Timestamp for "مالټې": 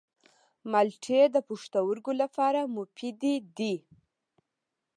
0.71-1.21